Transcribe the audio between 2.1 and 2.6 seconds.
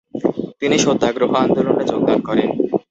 করেন।